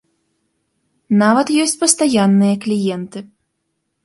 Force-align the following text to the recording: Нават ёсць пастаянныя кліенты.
Нават 1.23 1.47
ёсць 1.65 1.75
пастаянныя 1.83 2.55
кліенты. 2.65 3.19